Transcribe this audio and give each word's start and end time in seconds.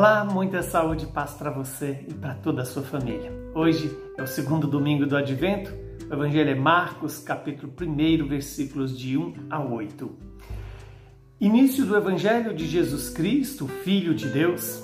Olá, 0.00 0.24
muita 0.24 0.62
saúde 0.62 1.04
e 1.04 1.08
paz 1.08 1.34
para 1.34 1.50
você 1.50 2.06
e 2.08 2.14
para 2.14 2.32
toda 2.32 2.62
a 2.62 2.64
sua 2.64 2.82
família. 2.82 3.30
Hoje 3.54 3.94
é 4.16 4.22
o 4.22 4.26
segundo 4.26 4.66
domingo 4.66 5.04
do 5.04 5.14
Advento. 5.14 5.70
O 6.08 6.14
Evangelho 6.14 6.48
é 6.48 6.54
Marcos, 6.54 7.18
capítulo 7.18 7.70
1, 7.78 8.26
versículos 8.26 8.98
de 8.98 9.18
1 9.18 9.34
a 9.50 9.62
8. 9.62 10.10
Início 11.38 11.84
do 11.84 11.94
Evangelho 11.94 12.54
de 12.54 12.66
Jesus 12.66 13.10
Cristo, 13.10 13.68
Filho 13.68 14.14
de 14.14 14.30
Deus, 14.30 14.82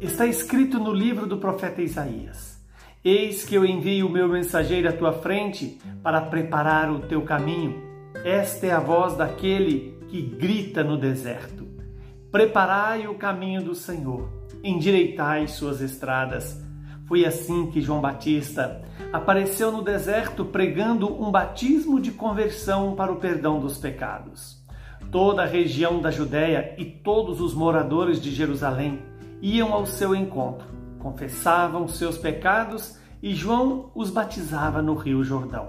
está 0.00 0.26
escrito 0.26 0.80
no 0.80 0.92
livro 0.92 1.28
do 1.28 1.38
profeta 1.38 1.80
Isaías: 1.80 2.60
Eis 3.04 3.44
que 3.44 3.54
eu 3.54 3.64
envio 3.64 4.08
o 4.08 4.10
meu 4.10 4.28
mensageiro 4.28 4.88
à 4.88 4.92
tua 4.92 5.12
frente 5.12 5.78
para 6.02 6.22
preparar 6.22 6.90
o 6.90 6.98
teu 6.98 7.22
caminho. 7.22 7.80
Esta 8.24 8.66
é 8.66 8.72
a 8.72 8.80
voz 8.80 9.16
daquele 9.16 9.96
que 10.08 10.20
grita 10.20 10.82
no 10.82 10.98
deserto 10.98 11.70
Preparai 12.30 13.08
o 13.08 13.16
caminho 13.16 13.60
do 13.60 13.74
Senhor, 13.74 14.28
endireitai 14.62 15.46
suas 15.48 15.80
estradas. 15.80 16.62
Foi 17.06 17.24
assim 17.24 17.70
que 17.70 17.80
João 17.80 18.00
Batista 18.00 18.82
apareceu 19.12 19.72
no 19.72 19.82
deserto 19.82 20.44
pregando 20.44 21.12
um 21.20 21.30
batismo 21.30 22.00
de 22.00 22.12
conversão 22.12 22.94
para 22.94 23.12
o 23.12 23.16
perdão 23.16 23.58
dos 23.58 23.78
pecados. 23.78 24.62
Toda 25.10 25.42
a 25.42 25.46
região 25.46 26.00
da 26.00 26.10
Judéia 26.10 26.74
e 26.78 26.84
todos 26.84 27.40
os 27.40 27.52
moradores 27.52 28.20
de 28.20 28.30
Jerusalém 28.30 29.00
iam 29.42 29.72
ao 29.72 29.86
seu 29.86 30.14
encontro, 30.14 30.68
confessavam 31.00 31.88
seus 31.88 32.16
pecados 32.16 32.98
e 33.22 33.34
João 33.34 33.90
os 33.94 34.10
batizava 34.10 34.80
no 34.80 34.94
Rio 34.94 35.24
Jordão. 35.24 35.68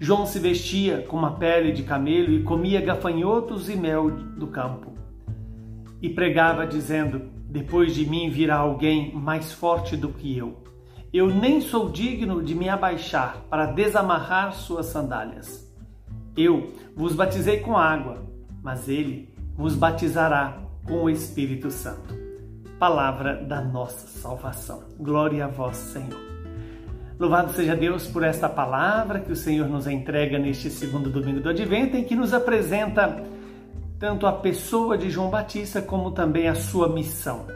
João 0.00 0.26
se 0.26 0.38
vestia 0.38 1.02
com 1.02 1.16
uma 1.16 1.32
pele 1.32 1.72
de 1.72 1.82
camelo 1.82 2.32
e 2.32 2.42
comia 2.42 2.80
gafanhotos 2.80 3.68
e 3.68 3.76
mel 3.76 4.10
do 4.10 4.46
campo 4.46 4.92
e 6.02 6.08
pregava 6.08 6.66
dizendo: 6.66 7.22
Depois 7.48 7.94
de 7.94 8.04
mim 8.04 8.28
virá 8.28 8.56
alguém 8.56 9.14
mais 9.14 9.52
forte 9.52 9.96
do 9.96 10.08
que 10.08 10.36
eu. 10.36 10.62
Eu 11.12 11.28
nem 11.28 11.60
sou 11.60 11.88
digno 11.88 12.42
de 12.42 12.54
me 12.54 12.68
abaixar 12.68 13.44
para 13.48 13.66
desamarrar 13.66 14.52
suas 14.52 14.86
sandálias. 14.86 15.66
Eu 16.36 16.72
vos 16.94 17.14
batizei 17.14 17.60
com 17.60 17.76
água, 17.76 18.26
mas 18.62 18.88
ele 18.88 19.32
vos 19.56 19.74
batizará 19.74 20.60
com 20.84 21.04
o 21.04 21.10
Espírito 21.10 21.70
Santo. 21.70 22.14
Palavra 22.78 23.36
da 23.36 23.62
nossa 23.62 24.06
salvação. 24.06 24.82
Glória 24.98 25.46
a 25.46 25.48
vós, 25.48 25.76
Senhor. 25.76 26.20
Louvado 27.18 27.52
seja 27.52 27.74
Deus 27.74 28.06
por 28.06 28.22
esta 28.22 28.46
palavra 28.46 29.20
que 29.20 29.32
o 29.32 29.36
Senhor 29.36 29.66
nos 29.68 29.86
entrega 29.86 30.38
neste 30.38 30.68
segundo 30.68 31.08
domingo 31.08 31.40
do 31.40 31.48
Advento, 31.48 31.96
em 31.96 32.04
que 32.04 32.14
nos 32.14 32.34
apresenta 32.34 33.24
tanto 33.98 34.26
a 34.26 34.32
pessoa 34.32 34.98
de 34.98 35.10
João 35.10 35.30
Batista 35.30 35.80
como 35.80 36.10
também 36.10 36.48
a 36.48 36.54
sua 36.54 36.88
missão. 36.88 37.46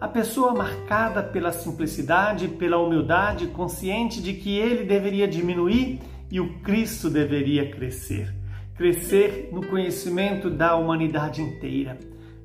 A 0.00 0.08
pessoa 0.08 0.54
marcada 0.54 1.22
pela 1.22 1.52
simplicidade, 1.52 2.48
pela 2.48 2.78
humildade, 2.78 3.48
consciente 3.48 4.22
de 4.22 4.32
que 4.32 4.58
ele 4.58 4.84
deveria 4.84 5.28
diminuir 5.28 6.00
e 6.30 6.40
o 6.40 6.60
Cristo 6.60 7.10
deveria 7.10 7.70
crescer. 7.70 8.34
Crescer 8.76 9.50
no 9.52 9.66
conhecimento 9.66 10.48
da 10.48 10.74
humanidade 10.74 11.42
inteira. 11.42 11.98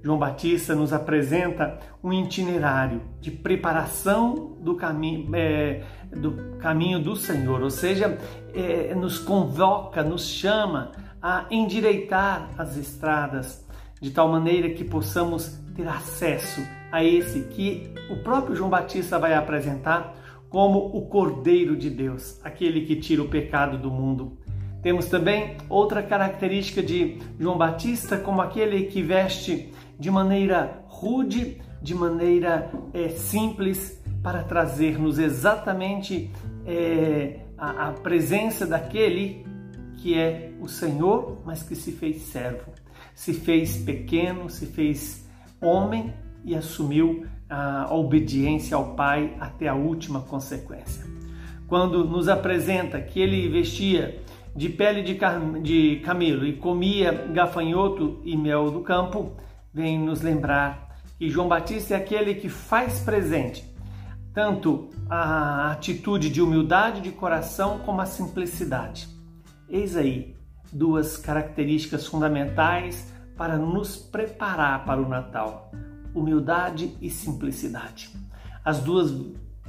João 0.04 0.20
Batista 0.20 0.76
nos 0.76 0.92
apresenta 0.92 1.80
um 2.04 2.12
itinerário 2.12 3.02
de 3.22 3.32
preparação 3.32 4.58
do 4.60 4.76
caminho, 4.76 5.34
é, 5.34 5.82
do, 6.12 6.58
caminho 6.60 7.00
do 7.00 7.16
Senhor, 7.16 7.62
ou 7.62 7.72
seja, 7.72 8.20
é, 8.54 8.94
nos 8.94 9.18
convoca, 9.18 10.04
nos 10.04 10.28
chama 10.28 10.92
a 11.28 11.48
endireitar 11.50 12.52
as 12.56 12.78
estradas, 12.78 13.66
de 14.00 14.12
tal 14.12 14.30
maneira 14.30 14.70
que 14.70 14.84
possamos 14.84 15.60
ter 15.76 15.88
acesso 15.88 16.62
a 16.92 17.04
esse 17.04 17.46
que 17.46 17.92
o 18.12 18.18
próprio 18.18 18.56
João 18.56 18.70
Batista 18.70 19.18
vai 19.18 19.34
apresentar 19.34 20.14
como 20.52 20.78
o 20.78 21.08
Cordeiro 21.08 21.76
de 21.76 21.90
Deus, 21.90 22.40
aquele 22.44 22.82
que 22.82 22.96
tira 22.98 23.24
o 23.24 23.28
pecado 23.28 23.76
do 23.76 23.90
mundo. 23.90 24.38
Temos 24.84 25.08
também 25.08 25.58
outra 25.68 26.04
característica 26.04 26.84
de 26.84 27.18
João 27.40 27.58
Batista, 27.58 28.20
como 28.20 28.40
aquele 28.40 28.84
que 28.84 29.02
veste 29.02 29.74
de 29.98 30.12
maneira 30.12 30.86
rude, 30.90 31.60
de 31.82 31.96
maneira 31.96 32.70
é, 32.94 33.10
simples, 33.10 34.00
para 34.22 34.44
trazer-nos 34.44 35.18
exatamente 35.18 36.30
é, 36.68 37.40
a, 37.58 37.88
a 37.88 37.92
presença 37.94 38.68
daquele 38.68 39.55
que 40.06 40.14
é 40.14 40.52
o 40.62 40.68
Senhor, 40.68 41.42
mas 41.44 41.64
que 41.64 41.74
se 41.74 41.92
fez 41.92 42.22
servo, 42.22 42.72
se 43.16 43.34
fez 43.34 43.78
pequeno, 43.78 44.52
se 44.52 44.68
fez 44.68 45.28
homem 45.60 46.14
e 46.44 46.54
assumiu 46.54 47.26
a 47.50 47.92
obediência 47.92 48.78
ao 48.78 48.94
Pai 48.94 49.36
até 49.40 49.68
a 49.68 49.74
última 49.74 50.22
consequência. 50.22 51.04
Quando 51.68 52.04
nos 52.04 52.30
apresenta 52.30 53.02
que 53.02 53.20
ele 53.20 53.50
vestia 53.50 54.22
de 54.56 54.70
pele 54.70 55.02
de, 55.02 55.18
de 55.64 55.96
camelo 56.06 56.46
e 56.46 56.54
comia 56.54 57.12
gafanhoto 57.34 58.22
e 58.24 58.38
mel 58.38 58.70
do 58.70 58.82
campo, 58.82 59.36
vem 59.74 59.98
nos 59.98 60.22
lembrar 60.22 61.00
que 61.18 61.32
João 61.32 61.48
Batista 61.48 61.96
é 61.96 61.98
aquele 61.98 62.36
que 62.36 62.48
faz 62.48 63.00
presente 63.00 63.74
tanto 64.36 64.88
a 65.10 65.72
atitude 65.72 66.30
de 66.30 66.44
humildade 66.44 67.02
de 67.02 67.10
coração 67.10 67.80
como 67.80 68.02
a 68.02 68.06
simplicidade. 68.06 69.15
Eis 69.70 69.96
aí 69.96 70.36
duas 70.72 71.18
características 71.18 72.06
fundamentais 72.06 73.12
para 73.38 73.58
nos 73.58 73.98
preparar 73.98 74.86
para 74.86 75.02
o 75.02 75.08
Natal: 75.08 75.72
humildade 76.14 76.96
e 77.02 77.10
simplicidade. 77.10 78.10
As 78.64 78.80
duas 78.80 79.14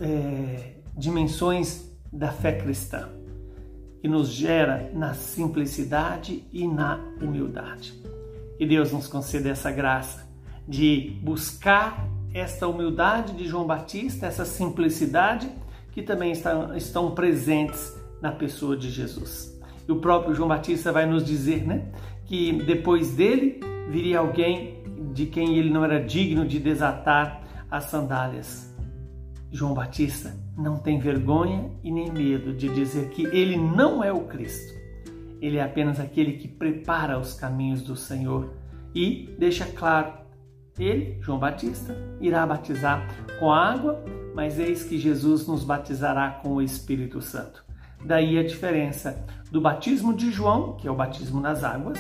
é, 0.00 0.74
dimensões 0.96 1.90
da 2.12 2.32
fé 2.32 2.52
cristã, 2.52 3.08
que 4.00 4.08
nos 4.08 4.28
gera 4.28 4.90
na 4.94 5.14
simplicidade 5.14 6.44
e 6.52 6.66
na 6.66 6.98
humildade. 7.20 7.94
Que 8.56 8.66
Deus 8.66 8.92
nos 8.92 9.06
conceda 9.06 9.50
essa 9.50 9.70
graça 9.70 10.26
de 10.66 11.18
buscar 11.22 12.08
esta 12.32 12.66
humildade 12.66 13.34
de 13.34 13.46
João 13.46 13.66
Batista, 13.66 14.26
essa 14.26 14.44
simplicidade 14.44 15.50
que 15.92 16.02
também 16.02 16.32
estão, 16.32 16.76
estão 16.76 17.14
presentes 17.14 17.94
na 18.20 18.32
pessoa 18.32 18.76
de 18.76 18.90
Jesus. 18.90 19.55
E 19.88 19.92
o 19.92 19.96
próprio 19.96 20.34
João 20.34 20.48
Batista 20.48 20.92
vai 20.92 21.06
nos 21.06 21.24
dizer, 21.24 21.66
né, 21.66 21.86
que 22.24 22.52
depois 22.64 23.14
dele 23.14 23.60
viria 23.88 24.18
alguém 24.18 24.82
de 25.12 25.26
quem 25.26 25.56
ele 25.56 25.70
não 25.70 25.84
era 25.84 26.02
digno 26.02 26.46
de 26.46 26.58
desatar 26.58 27.42
as 27.70 27.84
sandálias. 27.84 28.74
João 29.50 29.74
Batista 29.74 30.36
não 30.56 30.76
tem 30.76 30.98
vergonha 30.98 31.70
e 31.82 31.90
nem 31.90 32.10
medo 32.10 32.52
de 32.52 32.68
dizer 32.68 33.10
que 33.10 33.24
ele 33.26 33.56
não 33.56 34.02
é 34.02 34.12
o 34.12 34.22
Cristo. 34.22 34.74
Ele 35.40 35.58
é 35.58 35.62
apenas 35.62 36.00
aquele 36.00 36.32
que 36.32 36.48
prepara 36.48 37.18
os 37.18 37.34
caminhos 37.34 37.82
do 37.82 37.94
Senhor 37.94 38.54
e 38.94 39.34
deixa 39.38 39.66
claro: 39.66 40.12
ele, 40.78 41.18
João 41.20 41.38
Batista, 41.38 41.94
irá 42.20 42.46
batizar 42.46 43.06
com 43.38 43.52
água, 43.52 44.02
mas 44.34 44.58
eis 44.58 44.84
que 44.84 44.98
Jesus 44.98 45.46
nos 45.46 45.62
batizará 45.62 46.30
com 46.42 46.54
o 46.54 46.62
Espírito 46.62 47.20
Santo. 47.20 47.65
Daí 48.06 48.38
a 48.38 48.44
diferença 48.44 49.26
do 49.50 49.60
batismo 49.60 50.14
de 50.14 50.30
João, 50.30 50.76
que 50.76 50.86
é 50.86 50.90
o 50.90 50.94
batismo 50.94 51.40
nas 51.40 51.64
águas, 51.64 51.98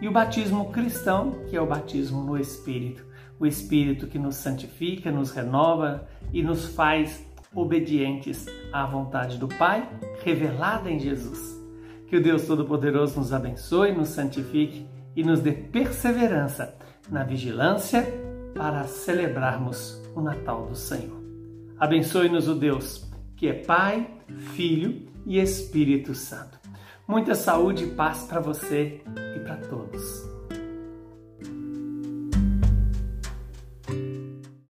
e 0.00 0.08
o 0.08 0.12
batismo 0.12 0.72
cristão, 0.72 1.30
que 1.48 1.56
é 1.56 1.60
o 1.60 1.66
batismo 1.66 2.24
no 2.24 2.36
Espírito. 2.36 3.06
O 3.38 3.46
Espírito 3.46 4.08
que 4.08 4.18
nos 4.18 4.34
santifica, 4.34 5.12
nos 5.12 5.30
renova 5.30 6.08
e 6.32 6.42
nos 6.42 6.66
faz 6.66 7.24
obedientes 7.54 8.46
à 8.72 8.84
vontade 8.84 9.38
do 9.38 9.46
Pai, 9.46 9.88
revelada 10.24 10.90
em 10.90 10.98
Jesus. 10.98 11.56
Que 12.08 12.16
o 12.16 12.22
Deus 12.22 12.48
Todo-Poderoso 12.48 13.20
nos 13.20 13.32
abençoe, 13.32 13.92
nos 13.92 14.08
santifique 14.08 14.88
e 15.14 15.22
nos 15.22 15.40
dê 15.40 15.52
perseverança 15.52 16.74
na 17.08 17.22
vigilância 17.22 18.04
para 18.56 18.88
celebrarmos 18.88 20.02
o 20.16 20.20
Natal 20.20 20.66
do 20.66 20.74
Senhor. 20.74 21.22
Abençoe-nos 21.78 22.48
o 22.48 22.56
Deus 22.56 23.13
que 23.36 23.48
é 23.48 23.52
Pai, 23.52 24.08
Filho 24.54 25.06
e 25.26 25.38
Espírito 25.38 26.14
Santo. 26.14 26.58
Muita 27.06 27.34
saúde 27.34 27.84
e 27.84 27.94
paz 27.94 28.24
para 28.24 28.40
você 28.40 29.02
e 29.36 29.40
para 29.40 29.56
todos. 29.56 30.23